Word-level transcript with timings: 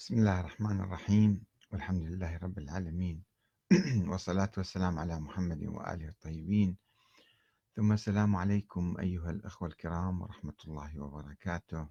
بسم 0.00 0.14
الله 0.14 0.40
الرحمن 0.40 0.80
الرحيم 0.80 1.44
والحمد 1.72 2.02
لله 2.02 2.36
رب 2.36 2.58
العالمين. 2.58 3.24
والصلاة 4.10 4.52
والسلام 4.56 4.98
على 4.98 5.20
محمد 5.20 5.64
وآله 5.64 6.08
الطيبين. 6.08 6.76
ثم 7.76 7.92
السلام 7.92 8.36
عليكم 8.36 8.96
أيها 9.00 9.30
الأخوة 9.30 9.68
الكرام 9.68 10.22
ورحمة 10.22 10.54
الله 10.66 11.00
وبركاته. 11.00 11.88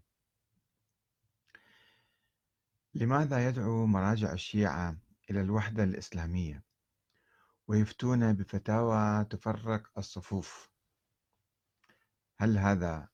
لماذا 2.93 3.47
يدعو 3.47 3.85
مراجع 3.85 4.33
الشيعة 4.33 4.97
إلى 5.29 5.41
الوحدة 5.41 5.83
الإسلامية؟ 5.83 6.63
ويفتون 7.67 8.33
بفتاوى 8.33 9.25
تفرق 9.25 9.91
الصفوف. 9.97 10.69
هل 12.37 12.57
هذا 12.57 13.09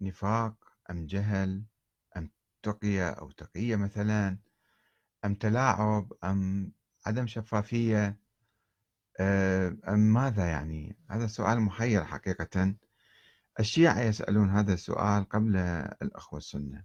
نفاق 0.00 0.54
أم 0.90 1.06
جهل؟ 1.06 1.64
تقية 2.64 3.10
أو 3.10 3.30
تقية 3.30 3.76
مثلا 3.76 4.38
أم 5.24 5.34
تلاعب 5.34 6.12
أم 6.24 6.72
عدم 7.06 7.26
شفافية 7.26 8.16
آه، 9.20 9.76
أم 9.88 9.98
ماذا 9.98 10.46
يعني؟ 10.46 10.96
هذا 11.10 11.26
سؤال 11.26 11.60
محير 11.60 12.04
حقيقة. 12.04 12.74
الشيعة 13.60 14.00
يسألون 14.00 14.50
هذا 14.50 14.74
السؤال 14.74 15.28
قبل 15.28 15.56
الأخوة 16.02 16.38
السنة 16.38 16.84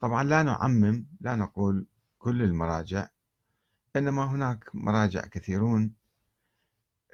طبعا 0.00 0.24
لا 0.24 0.42
نعمم 0.42 1.06
لا 1.20 1.36
نقول 1.36 1.86
كل 2.18 2.42
المراجع 2.42 3.08
إنما 3.96 4.24
هناك 4.24 4.70
مراجع 4.74 5.20
كثيرون 5.20 5.94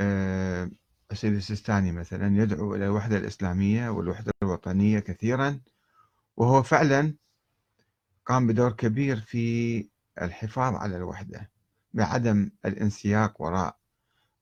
آه، 0.00 0.70
السيد 1.12 1.34
السيستاني 1.34 1.92
مثلا 1.92 2.42
يدعو 2.42 2.74
إلى 2.74 2.86
الوحدة 2.86 3.16
الإسلامية 3.16 3.88
والوحدة 3.88 4.32
الوطنية 4.42 4.98
كثيرا 4.98 5.60
وهو 6.36 6.62
فعلا 6.62 7.14
قام 8.28 8.46
بدور 8.46 8.73
كبير 8.73 9.20
في 9.20 9.88
الحفاظ 10.23 10.74
على 10.74 10.96
الوحدة 10.96 11.50
بعدم 11.94 12.50
الانسياق 12.64 13.42
وراء 13.42 13.78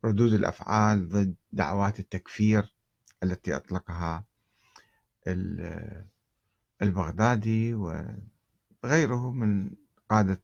ردود 0.05 0.33
الأفعال 0.33 1.08
ضد 1.08 1.34
دعوات 1.52 2.00
التكفير 2.00 2.75
التي 3.22 3.56
أطلقها 3.56 4.25
البغدادي 6.83 7.75
وغيره 7.75 9.30
من 9.33 9.70
قادة 10.10 10.41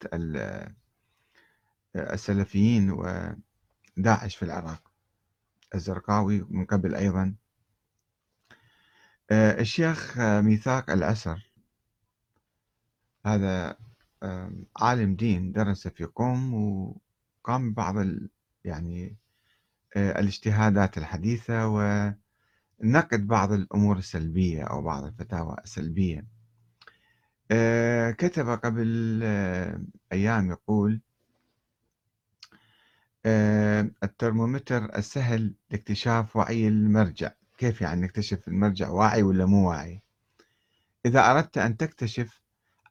السلفيين 1.96 2.90
وداعش 2.90 4.36
في 4.36 4.42
العراق 4.44 4.92
الزرقاوي 5.74 6.46
من 6.50 6.64
قبل 6.64 6.94
أيضا. 6.94 7.34
الشيخ 9.32 10.18
ميثاق 10.18 10.90
الأسر 10.90 11.51
هذا 13.26 13.76
عالم 14.76 15.14
دين 15.16 15.52
درس 15.52 15.88
في 15.88 16.04
قم 16.04 16.54
وقام 16.54 17.72
ببعض 17.72 17.94
يعني 18.64 19.16
آه، 19.96 20.20
الاجتهادات 20.20 20.98
الحديثة 20.98 21.66
ونقد 21.68 23.26
بعض 23.26 23.52
الأمور 23.52 23.98
السلبية 23.98 24.64
أو 24.64 24.82
بعض 24.82 25.04
الفتاوى 25.04 25.56
السلبية. 25.64 26.26
آه، 27.50 28.10
كتب 28.10 28.48
قبل 28.48 29.20
آه، 29.22 29.82
أيام 30.12 30.50
يقول 30.50 31.00
الترمومتر 34.02 34.96
السهل 34.98 35.54
لاكتشاف 35.70 36.36
وعي 36.36 36.68
المرجع. 36.68 37.32
كيف 37.58 37.80
يعني 37.80 38.00
نكتشف 38.00 38.48
المرجع 38.48 38.88
واعي 38.88 39.22
ولا 39.22 39.46
مو 39.46 39.68
واعي؟ 39.70 40.02
إذا 41.06 41.30
أردت 41.30 41.58
أن 41.58 41.76
تكتشف 41.76 42.41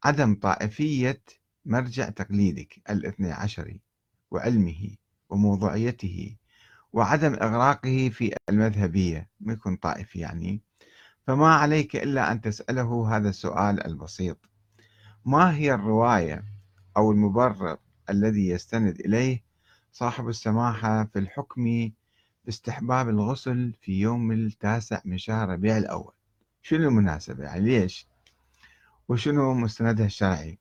عدم 0.04 0.36
طائفية 0.36 1.22
مرجع 1.66 2.10
تقليدك 2.10 2.82
الاثني 2.90 3.32
عشري 3.32 3.82
وعلمه 4.32 4.96
وموضوعيته 5.30 6.38
وعدم 6.94 7.34
إغراقه 7.34 8.10
في 8.10 8.36
المذهبية 8.50 9.30
ما 9.40 9.54
يكون 9.54 9.76
طائفي 9.76 10.20
يعني؟ 10.20 10.62
فما 11.28 11.48
عليك 11.56 11.96
إلا 11.96 12.32
أن 12.32 12.42
تسأله 12.42 13.18
هذا 13.18 13.30
السؤال 13.30 13.86
البسيط. 13.86 14.38
ما 15.26 15.56
هي 15.56 15.74
الرواية 15.74 16.44
أو 16.98 17.12
المبرر 17.12 17.78
الذي 18.10 18.50
يستند 18.50 19.00
إليه 19.00 19.44
صاحب 19.92 20.30
السماحة 20.30 21.04
في 21.06 21.20
الحكم 21.20 21.92
باستحباب 22.46 23.10
الغسل 23.10 23.74
في 23.82 24.00
يوم 24.00 24.32
التاسع 24.32 25.02
من 25.06 25.18
شهر 25.18 25.50
ربيع 25.50 25.78
الأول؟ 25.78 26.14
شنو 26.62 26.88
المناسبة 26.90 27.44
يعني؟ 27.44 27.66
ليش؟ 27.66 28.11
وشنو 29.12 29.54
مستندها 29.54 30.06
الشرعي. 30.06 30.60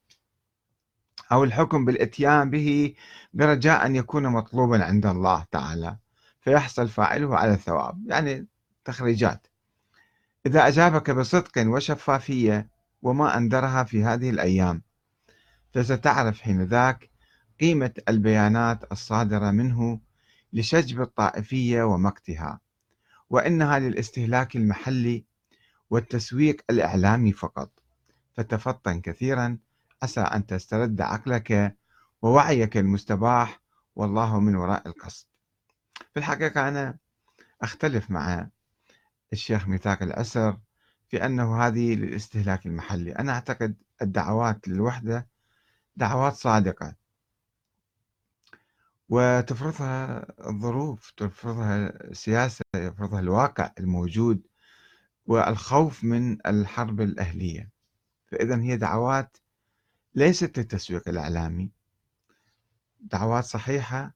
أو 1.33 1.45
الحكم 1.45 1.85
بالإتيان 1.85 2.51
به 2.51 2.95
برجاء 3.33 3.87
أن 3.87 3.97
يكون 3.97 4.27
مطلوبا 4.27 4.85
عند 4.85 5.07
الله 5.07 5.47
تعالى 5.51 5.97
فيحصل 6.41 6.89
فاعله 6.89 7.37
على 7.37 7.53
الثواب 7.53 8.05
يعني 8.07 8.47
تخريجات. 8.85 9.47
إذا 10.47 10.69
أجابك 10.69 11.11
بصدق 11.11 11.53
وشفافية 11.59 12.69
وما 13.03 13.37
أنذرها 13.37 13.85
في 13.85 14.05
هذه 14.05 14.31
الأيام 14.31 14.83
فستعرف 15.75 16.41
حين 16.41 16.63
ذاك 16.63 17.11
قيمة 17.61 17.95
البيانات 18.09 18.93
الصادرة 18.93 19.51
منه 19.51 20.01
لشجب 20.53 21.01
الطائفية 21.01 21.83
ومقتها 21.83 22.61
وإنها 23.31 23.79
للاستهلاك 23.79 24.57
المحلي 24.57 25.25
والتسويق 25.91 26.61
الإعلامي 26.71 27.33
فقط. 27.33 27.80
فتفطن 28.37 29.01
كثيرا 29.01 29.59
عسى 30.03 30.21
أن 30.21 30.47
تسترد 30.47 31.01
عقلك 31.01 31.77
ووعيك 32.23 32.77
المستباح 32.77 33.61
والله 33.97 34.41
من 34.41 34.57
وراء 34.57 34.89
القصد. 34.89 35.27
في 36.13 36.17
الحقيقة 36.17 36.69
أنا 36.69 36.99
أختلف 37.63 38.11
مع 38.11 38.49
الشيخ 39.33 39.69
ميثاق 39.69 40.03
الأسر 40.03 40.59
في 41.09 41.27
أنه 41.27 41.67
هذه 41.67 41.95
للاستهلاك 41.95 42.67
المحلي. 42.67 43.13
أنا 43.13 43.33
أعتقد 43.33 43.75
الدعوات 44.03 44.69
للوحدة 44.69 45.29
دعوات 45.97 46.35
صادقة 46.35 46.95
وتفرضها 49.09 50.27
الظروف 50.49 51.11
تفرضها 51.17 51.87
السياسة 52.11 52.65
يفرضها 52.75 53.21
الواقع 53.21 53.73
الموجود 53.79 54.47
والخوف 55.27 56.05
من 56.05 56.47
الحرب 56.47 57.01
الأهلية. 57.01 57.71
فإذا 58.31 58.63
هي 58.63 58.77
دعوات 58.77 59.37
ليست 60.15 60.59
للتسويق 60.59 61.09
الإعلامي. 61.09 61.71
دعوات 63.01 63.45
صحيحة 63.45 64.15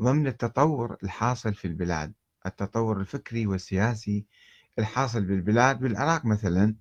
ضمن 0.00 0.26
التطور 0.26 0.96
الحاصل 1.02 1.54
في 1.54 1.64
البلاد 1.64 2.12
التطور 2.46 3.00
الفكري 3.00 3.46
والسياسي 3.46 4.26
الحاصل 4.78 5.24
بالبلاد 5.24 5.78
بالعراق 5.80 6.24
مثلا 6.24 6.74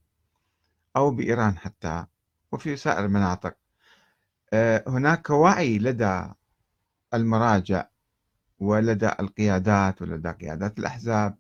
أو 0.96 1.12
بإيران 1.12 1.58
حتى 1.58 2.06
وفي 2.52 2.76
سائر 2.78 3.06
المناطق. 3.06 3.56
آه، 4.54 4.84
هناك 4.88 5.30
وعي 5.30 5.80
لدى 5.80 6.24
المراجع 7.14 7.88
ولدى 8.60 9.10
القيادات 9.20 10.02
ولدى 10.02 10.32
قيادات 10.32 10.80
الأحزاب 10.80 11.38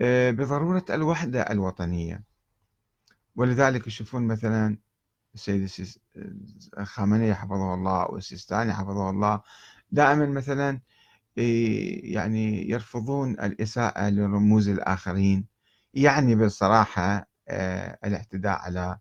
آه، 0.00 0.30
بضرورة 0.30 0.84
الوحدة 0.90 1.42
الوطنية. 1.42 2.31
ولذلك 3.36 3.86
يشوفون 3.86 4.26
مثلا 4.26 4.78
السيد 5.34 5.68
خامنئي 6.82 7.34
حفظه 7.34 7.74
الله 7.74 8.10
والسيستاني 8.10 8.74
حفظه 8.74 9.10
الله 9.10 9.42
دائما 9.90 10.26
مثلا 10.26 10.80
يعني 11.36 12.70
يرفضون 12.70 13.30
الإساءة 13.30 14.08
لرموز 14.08 14.68
الآخرين. 14.68 15.46
يعني 15.94 16.34
بالصراحة 16.34 17.26
آه، 17.48 17.98
الاعتداء 18.04 18.58
على 18.58 18.98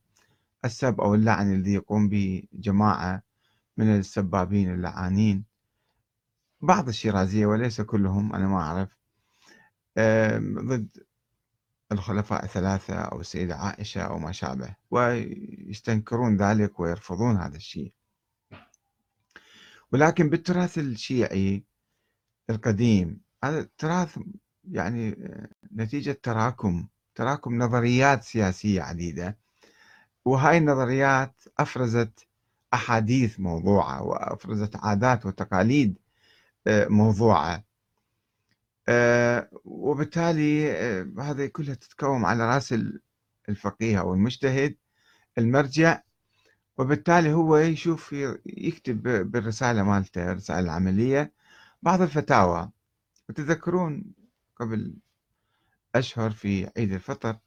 السب 0.66 1.02
أو 1.02 1.16
اللعن 1.16 1.54
الذي 1.54 1.74
يقوم 1.74 2.10
به 2.10 2.44
جماعة 2.54 3.24
من 3.78 3.96
السبابين 3.96 4.74
اللعانين. 4.74 5.46
بعض 6.62 6.88
الشيرازية 6.88 7.46
وليس 7.46 7.82
كلهم 7.82 8.36
أنا 8.36 8.48
ما 8.48 8.58
أعرف. 8.58 8.90
ضد 10.66 10.88
الخلفاء 11.92 12.46
الثلاثة 12.46 12.96
أو 12.96 13.22
السيدة 13.22 13.56
عائشة 13.56 14.02
أو 14.02 14.20
ما 14.20 14.32
شابه 14.32 14.76
ويستنكرون 14.92 16.38
ذلك 16.38 16.80
ويرفضون 16.80 17.38
هذا 17.38 17.56
الشيء. 17.56 17.92
ولكن 19.92 20.30
بالتراث 20.30 20.78
الشيعي 20.78 21.64
القديم 22.50 23.22
هذا 23.44 23.60
التراث 23.60 24.20
يعني 24.72 25.18
نتيجة 25.76 26.20
تراكم 26.24 26.88
تراكم 27.16 27.58
نظريات 27.58 28.24
سياسية 28.24 28.82
عديدة. 28.82 29.38
وهاي 30.26 30.58
النظريات 30.58 31.44
أفرزت 31.60 32.28
أحاديث 32.74 33.40
موضوعة 33.40 34.04
وأفرزت 34.04 34.76
عادات 34.76 35.26
وتقاليد 35.26 35.98
آه، 36.68 36.88
موضوعة. 36.88 37.64
وبالتالي 39.66 40.72
آه، 40.72 41.08
هذه 41.20 41.46
كلها 41.46 41.76
تتكوم 41.76 42.26
على 42.26 42.56
رأس 42.56 42.76
الفقيه 43.50 44.00
أو 44.00 44.14
المجتهد 44.14 44.78
المرجع. 45.38 46.02
وبالتالي 46.78 47.34
هو 47.34 47.58
يشوف 47.58 48.14
يكتب 48.46 49.04
بالرسالة 49.32 49.84
مالته 49.84 50.32
الرسالة 50.32 50.60
العملية. 50.60 51.34
بعض 51.82 52.02
الفتاوى 52.02 52.72
وتذكرون 53.30 54.14
قبل 54.56 54.94
أشهر 55.96 56.32
في 56.32 56.70
عيد 56.78 56.94
الفطر 56.94 57.38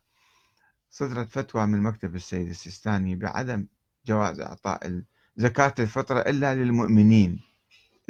صدرت 0.90 1.31
فتوى 1.31 1.67
من 1.67 1.82
مكتب 1.82 2.14
السيد 2.14 2.49
السيستاني 2.49 3.17
بعدم 3.17 3.67
جواز 4.06 4.40
إعطاء 4.40 5.02
زكاة 5.37 5.75
الفطرة 5.79 6.20
إلا 6.20 6.55
للمؤمنين 6.55 7.40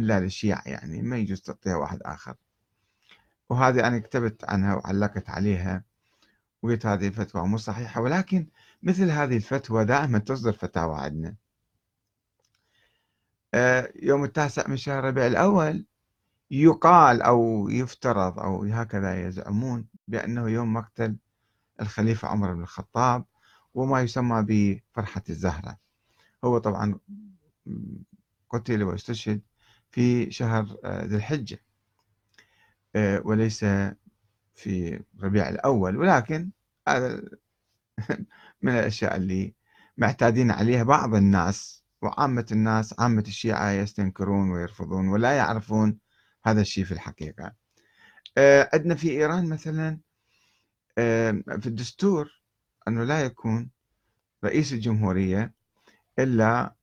إلا 0.01 0.21
للشيعة 0.21 0.63
يعني 0.67 1.03
ما 1.03 1.17
يجوز 1.19 1.41
تعطيها 1.41 1.77
واحد 1.77 2.03
آخر. 2.03 2.35
وهذه 3.50 3.87
أنا 3.87 3.99
كتبت 3.99 4.44
عنها 4.44 4.75
وعلقت 4.75 5.31
عليها 5.31 5.85
وقلت 6.62 6.87
هذه 6.87 7.08
الفتوى 7.08 7.46
مو 7.46 7.56
صحيحة 7.56 8.00
ولكن 8.00 8.46
مثل 8.82 9.11
هذه 9.11 9.37
الفتوى 9.37 9.85
دائما 9.85 10.19
تصدر 10.19 10.52
فتاوى 10.52 10.96
عندنا 10.96 11.35
آه، 13.55 13.93
يوم 14.02 14.25
التاسع 14.25 14.69
من 14.69 14.76
شهر 14.76 15.05
ربيع 15.05 15.26
الأول 15.26 15.87
يقال 16.50 17.23
أو 17.23 17.69
يفترض 17.69 18.38
أو 18.41 18.64
هكذا 18.64 19.26
يزعمون 19.26 19.87
بأنه 20.08 20.49
يوم 20.49 20.73
مقتل 20.73 21.17
الخليفة 21.81 22.29
عمر 22.29 22.55
بن 22.55 22.62
الخطاب 22.62 23.25
وما 23.75 24.02
يسمى 24.02 24.44
بفرحة 24.49 25.23
الزهرة. 25.31 25.79
هو 26.44 26.58
طبعا 26.58 26.99
قتل 28.50 28.82
واستشهد 28.82 29.41
في 29.91 30.31
شهر 30.31 30.76
آه، 30.85 31.05
ذي 31.05 31.17
الحجة. 31.17 31.58
وليس 32.96 33.64
في 34.55 35.00
ربيع 35.23 35.49
الأول 35.49 35.96
ولكن 35.96 36.50
هذا 36.88 37.23
من 38.62 38.73
الأشياء 38.73 39.17
اللي 39.17 39.55
معتادين 39.96 40.50
عليها 40.50 40.82
بعض 40.82 41.14
الناس 41.14 41.85
وعامة 42.02 42.46
الناس 42.52 42.94
عامة 43.00 43.25
الشيعة 43.26 43.70
يستنكرون 43.70 44.50
ويرفضون 44.50 45.08
ولا 45.08 45.32
يعرفون 45.32 45.99
هذا 46.44 46.61
الشيء 46.61 46.85
في 46.85 46.93
الحقيقة. 46.93 47.52
آه، 48.38 48.70
عندنا 48.73 48.94
في 48.94 49.11
إيران 49.11 49.49
مثلا 49.49 50.00
في 51.61 51.67
الدستور 51.67 52.31
أنه 52.88 53.05
لا 53.05 53.20
يكون 53.25 53.70
رئيس 54.44 54.73
الجمهورية 54.73 55.52
إلا 56.19 56.75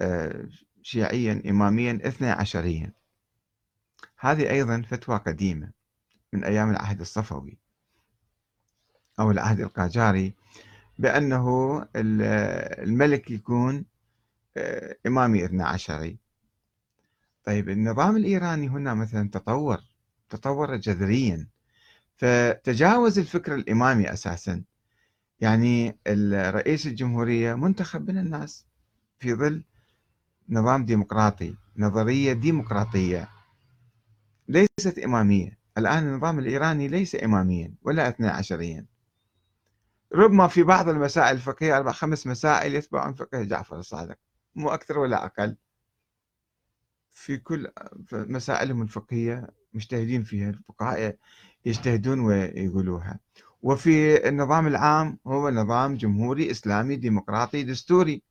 آه، 0.00 0.48
شيعيا 0.82 1.42
إماميا 1.50 1.98
اثني 2.04 2.30
عشريا. 2.30 2.92
هذه 4.24 4.50
أيضا 4.50 4.82
فتوى 4.82 5.16
قديمة 5.16 5.70
من 6.32 6.44
أيام 6.44 6.70
العهد 6.70 7.00
الصفوي 7.00 7.58
أو 9.20 9.30
العهد 9.30 9.60
القاجاري 9.60 10.34
بأنه 10.98 11.86
الملك 11.96 13.30
يكون 13.30 13.84
آه، 14.56 14.96
إمامي 15.06 15.44
اثنى 15.44 15.62
عشري. 15.62 16.18
طيب 17.44 17.68
النظام 17.68 18.16
الإيراني 18.16 18.68
هنا 18.68 18.94
مثلا 18.94 19.30
تطور 19.30 19.80
تطور 20.30 20.76
جذريا. 20.76 21.48
فتجاوز 22.16 23.18
الفكر 23.18 23.54
الإمامي 23.54 24.12
أساسا. 24.12 24.62
يعني 25.40 25.98
رئيس 26.50 26.86
الجمهورية 26.86 27.54
منتخب 27.54 28.10
من 28.10 28.18
الناس 28.18 28.66
في 29.18 29.34
ظل 29.34 29.64
نظام 30.48 30.84
ديمقراطي 30.84 31.54
نظرية 31.76 32.32
ديمقراطية. 32.32 33.33
ليست 34.48 34.98
إمامية. 34.98 35.58
الآن 35.78 36.08
النظام 36.08 36.38
الإيراني 36.38 36.88
ليس 36.88 37.14
إماميا 37.14 37.74
ولا 37.82 38.08
اثنى 38.08 38.28
عشريا. 38.28 38.86
ربما 40.14 40.48
في 40.48 40.62
بعض 40.62 40.88
المسائل 40.88 41.36
الفقهية 41.36 41.76
أربع 41.76 41.92
خمس 41.92 42.26
مسائل 42.26 42.74
يتبعون 42.74 43.14
فقه 43.14 43.42
جعفر 43.42 43.78
الصادق. 43.78 44.16
مو 44.54 44.68
أكثر 44.68 44.98
ولا 44.98 45.24
أقل. 45.24 45.56
في 47.14 47.36
كل 47.36 47.70
مسائلهم 48.12 48.82
الفقهية 48.82 49.46
مجتهدين 49.74 50.22
فيها 50.22 50.50
الفقهاء 50.50 51.16
يجتهدون 51.64 52.20
ويقولوها. 52.20 53.18
وفي 53.62 54.28
النظام 54.28 54.66
العام 54.66 55.18
هو 55.26 55.50
نظام 55.50 55.96
جمهوري 55.96 56.50
إسلامي 56.50 56.96
ديمقراطي 56.96 57.62
دستوري. 57.62 58.22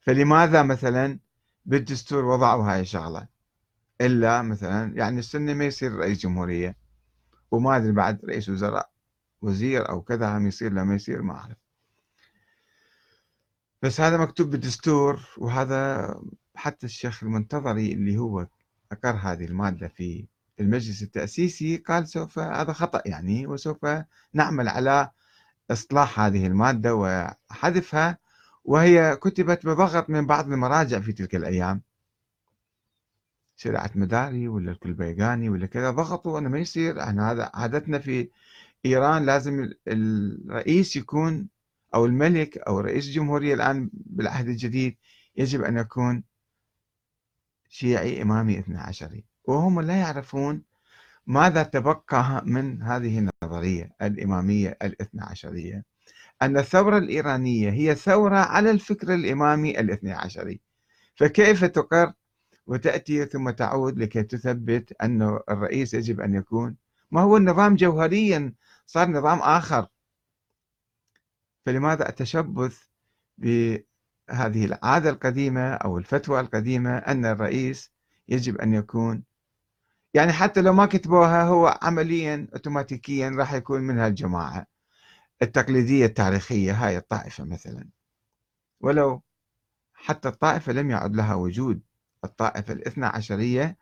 فلماذا 0.00 0.62
مثلا 0.62 1.18
بالدستور 1.64 2.24
وضعوا 2.24 2.64
هاي 2.64 2.80
الشغلة 2.80 3.39
إلا 4.00 4.42
مثلا 4.42 4.92
يعني 4.96 5.18
السنة 5.18 5.54
ما 5.54 5.64
يصير 5.64 5.92
رئيس 5.92 6.18
جمهورية 6.18 6.76
وما 7.50 7.76
أدري 7.76 7.92
بعد 7.92 8.24
رئيس 8.24 8.48
وزراء 8.48 8.90
وزير 9.42 9.88
أو 9.88 10.02
كذا 10.02 10.38
هم 10.38 10.46
يصير 10.46 10.72
لما 10.72 10.94
يصير 10.94 11.22
ما 11.22 11.34
أعرف. 11.34 11.56
بس 13.82 14.00
هذا 14.00 14.16
مكتوب 14.16 14.50
بالدستور 14.50 15.20
وهذا 15.38 16.14
حتى 16.54 16.86
الشيخ 16.86 17.22
المنتظري 17.22 17.92
اللي 17.92 18.18
هو 18.18 18.46
أقر 18.92 19.16
هذه 19.16 19.44
المادة 19.44 19.88
في 19.88 20.26
المجلس 20.60 21.02
التأسيسي 21.02 21.76
قال 21.76 22.08
سوف 22.08 22.38
هذا 22.38 22.72
خطأ 22.72 23.02
يعني 23.06 23.46
وسوف 23.46 23.86
نعمل 24.34 24.68
على 24.68 25.10
إصلاح 25.70 26.20
هذه 26.20 26.46
المادة 26.46 26.94
وحذفها 26.94 28.18
وهي 28.64 29.16
كتبت 29.16 29.66
بضغط 29.66 30.10
من 30.10 30.26
بعض 30.26 30.52
المراجع 30.52 31.00
في 31.00 31.12
تلك 31.12 31.34
الأيام. 31.34 31.82
شريعة 33.60 33.90
مداري 33.94 34.48
ولا 34.48 34.72
الكلبيغاني 34.72 35.48
ولا 35.48 35.66
كذا 35.66 35.90
ضغطوا 35.90 36.38
أنه 36.38 36.48
ما 36.48 36.58
يصير. 36.58 37.02
إحنا 37.02 37.32
هذا 37.32 37.50
عادتنا 37.54 37.98
في 37.98 38.28
إيران 38.86 39.26
لازم 39.26 39.70
الرئيس 39.88 40.96
يكون 40.96 41.48
أو 41.94 42.06
الملك 42.06 42.58
أو 42.58 42.80
رئيس 42.80 43.06
الجمهورية 43.06 43.54
الآن 43.54 43.90
بالعهد 43.92 44.48
الجديد 44.48 44.96
يجب 45.36 45.62
أن 45.62 45.78
يكون 45.78 46.24
شيعي 47.68 48.22
إمامي 48.22 48.58
اثنى 48.58 48.78
عشري. 48.78 49.24
وهم 49.44 49.80
لا 49.80 49.96
يعرفون 49.96 50.62
ماذا 51.26 51.62
تبقى 51.62 52.42
من 52.46 52.82
هذه 52.82 53.18
النظرية 53.18 53.90
الإمامية 54.02 54.78
الاثنى 54.82 55.22
عشرية. 55.22 55.84
أن 56.42 56.58
الثورة 56.58 56.98
الإيرانية 56.98 57.70
هي 57.70 57.94
ثورة 57.94 58.38
على 58.38 58.70
الفكر 58.70 59.14
الإمامي 59.14 59.80
الاثنى 59.80 60.12
عشري. 60.12 60.60
فكيف 61.16 61.64
تقر 61.64 62.12
وتأتي 62.70 63.26
ثم 63.26 63.50
تعود 63.50 63.98
لكي 63.98 64.22
تثبت 64.22 64.92
أن 65.02 65.22
الرئيس 65.50 65.94
يجب 65.94 66.20
أن 66.20 66.34
يكون. 66.34 66.76
ما 67.10 67.20
هو 67.20 67.36
النظام 67.36 67.76
جوهريا؟ 67.76 68.54
صار 68.86 69.08
نظام 69.08 69.38
آخر. 69.38 69.86
فلماذا 71.66 72.08
التشبث 72.08 72.82
بهذه 73.38 74.64
العادة 74.64 75.10
القديمة 75.10 75.74
أو 75.74 75.98
الفتوى 75.98 76.40
القديمة 76.40 76.98
أن 76.98 77.24
الرئيس 77.26 77.92
يجب 78.28 78.58
أن 78.58 78.74
يكون؟ 78.74 79.24
يعني 80.14 80.32
حتى 80.32 80.62
لو 80.62 80.72
ما 80.72 80.86
كتبوها 80.86 81.42
هو 81.42 81.78
عمليا 81.82 82.48
اوتوماتيكيا 82.52 83.30
راح 83.30 83.52
يكون 83.52 83.80
من 83.80 83.98
هالجماعة 83.98 84.66
التقليدية 85.42 86.06
التاريخية 86.06 86.72
هاي 86.72 86.96
الطائفة 86.96 87.44
مثلا. 87.44 87.88
ولو 88.80 89.22
حتى 89.94 90.28
الطائفة 90.28 90.72
لم 90.72 90.90
يعد 90.90 91.16
لها 91.16 91.34
وجود. 91.34 91.89
الطائفة 92.24 92.72
الاثنى 92.72 93.06
عشرية 93.06 93.76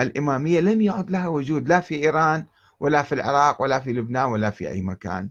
الإمامية 0.00 0.60
لم 0.60 0.80
يعد 0.80 1.10
لها 1.10 1.28
وجود 1.28 1.68
لا 1.68 1.80
في 1.80 1.94
إيران 1.94 2.46
ولا 2.80 3.02
في 3.02 3.14
العراق 3.14 3.62
ولا 3.62 3.80
في 3.80 3.92
لبنان 3.92 4.24
ولا 4.24 4.50
في 4.50 4.68
أي 4.68 4.82
مكان. 4.82 5.30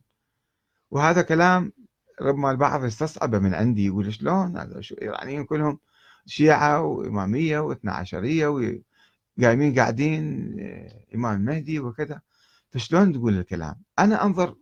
وهذا 0.91 1.21
كلام 1.21 1.73
ربما 2.21 2.51
البعض 2.51 2.85
يستصعبه 2.85 3.39
من 3.39 3.53
عندي 3.53 3.85
يقول 3.85 4.13
شلون؟ 4.13 4.57
هذا 4.57 4.81
شو 4.81 4.95
الايرانيين 4.95 5.45
كلهم 5.45 5.79
شيعة 6.25 6.81
وإمامية 6.81 7.59
واثنى 7.59 7.91
عشرية 7.91 8.81
قايمين 9.41 9.79
قاعدين 9.79 10.23
إمام 11.15 11.35
المهدي 11.35 11.79
وكذا. 11.79 12.21
فشلون 12.71 13.13
تقول 13.13 13.39
الكلام؟ 13.39 13.81
أنا 13.99 14.25
أنظر 14.25 14.55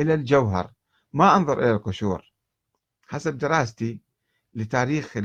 إلى 0.00 0.14
الجوهر 0.14 0.70
ما 1.12 1.36
أنظر 1.36 1.58
إلى 1.58 1.70
القشور. 1.70 2.32
حسب 3.06 3.38
دراستي 3.38 4.00
لتاريخ 4.54 5.18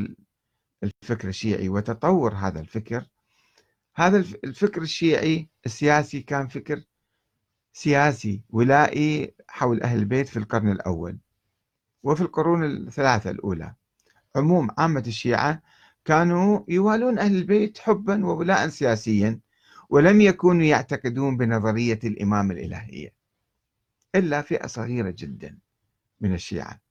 الفكر 0.84 1.28
الشيعي 1.28 1.70
وتطور 1.70 2.34
هذا 2.34 2.60
الفكر. 2.60 3.06
هذا 3.96 4.18
الفكر 4.18 4.82
الشيعي 4.82 5.50
السياسي 5.66 6.22
كان 6.22 6.48
فكر 6.48 6.84
سياسي 7.74 8.42
ولائي 8.50 9.34
حول 9.48 9.84
أهل 9.84 10.00
البيت 10.00 10.28
في 10.28 10.38
القرن 10.40 10.72
الأول 10.72 11.18
وفي 12.04 12.22
القرون 12.22 12.64
الثلاثة 12.64 13.30
الأولى. 13.30 13.76
عموم 14.36 14.68
عامة 14.78 15.04
الشيعة 15.08 15.62
كانوا 16.06 16.64
يوالون 16.68 17.20
أهل 17.20 17.36
البيت 17.36 17.78
حبا 17.78 18.26
وولاء 18.26 18.68
سياسيا 18.68 19.40
ولم 19.90 20.22
يكونوا 20.22 20.64
يعتقدون 20.64 21.38
بنظرية 21.38 22.00
الإمام 22.04 22.52
الإلهية 22.52 23.14
إلا 24.16 24.42
فئة 24.42 24.68
صغيرة 24.68 25.14
جدا 25.18 25.58
من 26.22 26.34
الشيعة. 26.34 26.87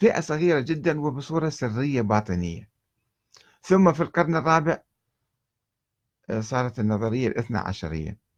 فئة 0.00 0.20
صغيرة 0.20 0.60
جدا 0.60 1.00
وبصورة 1.00 1.48
سرية 1.48 2.02
باطنية. 2.02 2.70
ثم 3.62 3.92
في 3.92 4.02
القرن 4.02 4.36
الرابع 4.36 4.82
آه، 6.30 6.40
صارت 6.40 6.78
النظرية 6.78 7.28
الاثنى 7.28 7.58
عشرية. 7.58 8.29